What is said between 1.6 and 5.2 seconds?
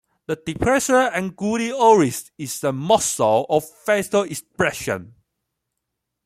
oris is a muscle of facial expression.